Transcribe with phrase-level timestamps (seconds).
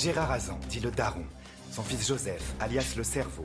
[0.00, 1.26] Gérard Azan, dit le daron,
[1.70, 3.44] son fils Joseph, alias le cerveau,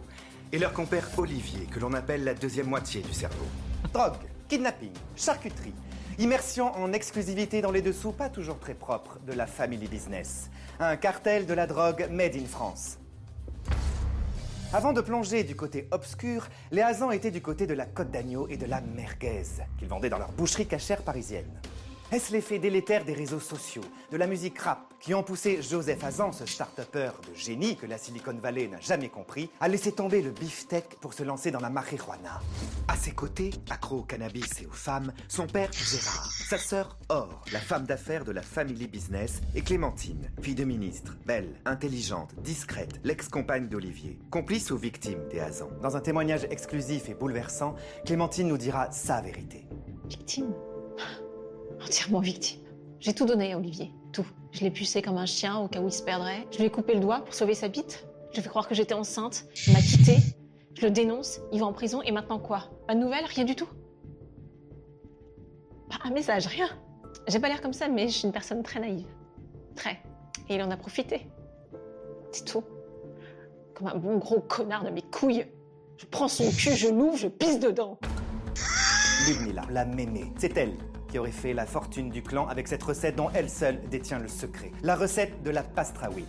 [0.53, 3.43] et leur compère Olivier, que l'on appelle la deuxième moitié du cerveau.
[3.93, 4.13] Drogue,
[4.47, 5.73] kidnapping, charcuterie,
[6.17, 10.49] immersion en exclusivité dans les dessous pas toujours très propres de la family business.
[10.79, 12.99] Un cartel de la drogue made in France.
[14.71, 18.47] Avant de plonger du côté obscur, les Hazans étaient du côté de la côte d'agneau
[18.47, 19.43] et de la merguez,
[19.77, 21.51] qu'ils vendaient dans leur boucherie cachère parisienne.
[22.11, 23.81] Est-ce l'effet délétère des réseaux sociaux,
[24.11, 27.97] de la musique rap, qui ont poussé Joseph Hazan, ce start-upper de génie que la
[27.97, 31.71] Silicon Valley n'a jamais compris, à laisser tomber le beefsteak pour se lancer dans la
[31.71, 32.41] marijuana?
[32.87, 37.43] À ses côtés, accro au cannabis et aux femmes, son père Gérard, sa sœur Or,
[37.51, 42.99] la femme d'affaires de la family business, et Clémentine, fille de ministre, belle, intelligente, discrète,
[43.03, 45.69] l'ex-compagne d'Olivier, complice ou victime des Hazan.
[45.81, 47.75] Dans un témoignage exclusif et bouleversant,
[48.05, 49.65] Clémentine nous dira sa vérité.
[50.07, 50.53] Victime?
[51.85, 52.61] Entièrement victime.
[52.99, 54.25] J'ai tout donné à Olivier, tout.
[54.51, 56.47] Je l'ai pucé comme un chien au cas où il se perdrait.
[56.51, 58.07] Je lui ai coupé le doigt pour sauver sa bite.
[58.33, 59.45] Je fait croire que j'étais enceinte.
[59.67, 60.17] Il m'a quitté.
[60.73, 62.71] Je le dénonce, il va en prison et maintenant quoi?
[62.87, 63.25] Pas de nouvelles?
[63.25, 63.67] Rien du tout?
[65.89, 66.67] Pas un message, rien.
[67.27, 69.05] J'ai pas l'air comme ça, mais je suis une personne très naïve.
[69.75, 70.01] Très.
[70.49, 71.27] Et il en a profité.
[72.31, 72.63] C'est tout.
[73.75, 75.45] Comme un bon gros connard de mes couilles.
[75.97, 77.99] Je prends son cul, je l'ouvre, je pisse dedans.
[79.27, 80.73] Ludmilla, la mémé, c'est elle
[81.15, 84.27] qui aurait fait la fortune du clan avec cette recette dont elle seule détient le
[84.27, 84.73] secret.
[84.83, 86.25] La recette de la pastrawide.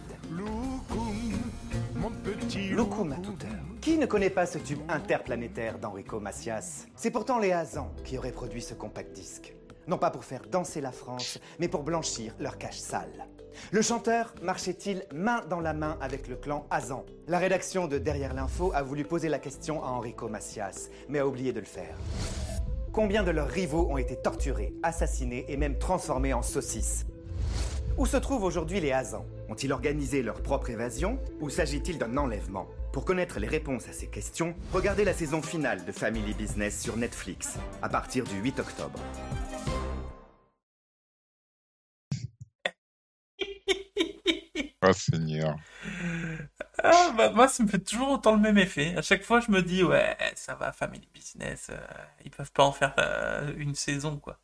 [2.70, 3.65] Loukoum à toute heure.
[3.81, 6.87] Qui ne connaît pas ce tube interplanétaire d'Enrico Macias?
[6.95, 9.56] C'est pourtant les Hazans qui auraient produit ce compact disque.
[9.89, 13.27] Non pas pour faire danser la France, mais pour blanchir leur cache sale.
[13.73, 17.05] Le chanteur marchait-il main dans la main avec le clan Hazan?
[17.27, 21.27] La rédaction de Derrière l'info a voulu poser la question à Enrico Macias, mais a
[21.27, 21.97] oublié de le faire.
[22.97, 27.05] Combien de leurs rivaux ont été torturés, assassinés et même transformés en saucisses
[27.99, 31.19] Où se trouvent aujourd'hui les Hazans Ont-ils organisé leur propre évasion?
[31.43, 32.67] Ou s'agit-il d'un enlèvement?
[32.95, 36.97] Pour connaître les réponses à ces questions, regardez la saison finale de Family Business sur
[36.97, 38.99] Netflix à partir du 8 octobre.
[44.83, 45.55] Oh Seigneur.
[46.93, 48.97] Ah, bah, moi, ça me fait toujours autant le même effet.
[48.97, 51.79] À chaque fois, je me dis, ouais, ça va, Family Business, euh,
[52.25, 54.39] ils peuvent pas en faire euh, une saison, quoi.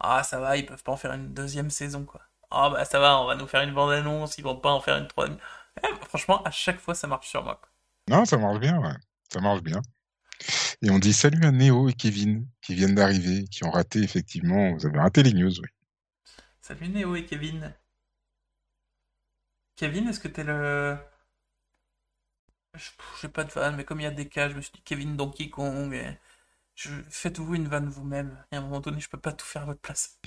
[0.00, 2.22] Ah, ça va, ils peuvent pas en faire une deuxième saison, quoi.
[2.50, 4.96] Ah, bah ça va, on va nous faire une bande-annonce, ils vont pas en faire
[4.98, 5.38] une troisième.
[5.82, 7.70] Eh, franchement, à chaque fois, ça marche sur moi, quoi.
[8.08, 8.94] Non, ça marche bien, ouais.
[9.32, 9.82] Ça marche bien.
[10.82, 14.72] Et on dit salut à Néo et Kevin qui viennent d'arriver, qui ont raté effectivement.
[14.74, 15.68] Vous avez raté les news, oui.
[16.60, 17.72] Salut Néo et Kevin.
[19.76, 20.96] Kevin, est-ce que t'es le.
[22.76, 24.72] Je j'ai pas de vanne, mais comme il y a des cas, je me suis
[24.72, 25.92] dit Kevin Donkey Kong.
[25.94, 26.18] et.
[27.10, 28.44] Faites-vous une vanne vous-même.
[28.52, 30.20] Et à un moment donné, je peux pas tout faire à votre place.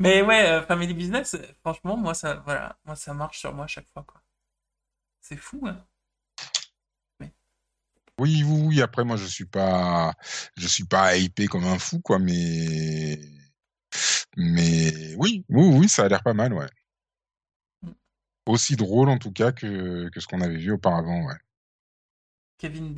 [0.00, 3.64] Mais ouais, euh, Family Business, euh, franchement, moi ça, voilà, moi ça marche sur moi
[3.64, 4.20] à chaque fois, quoi.
[5.20, 5.86] C'est fou, hein.
[8.18, 8.82] Oui, oui, oui.
[8.82, 10.12] Après, moi, je suis pas,
[10.56, 12.18] je suis pas hypé comme un fou, quoi.
[12.18, 13.18] Mais,
[14.36, 16.68] mais oui, oui, oui, ça a l'air pas mal, ouais.
[18.48, 21.28] Aussi drôle en tout cas que, ce qu'on avait vu auparavant.
[22.56, 22.94] Kevin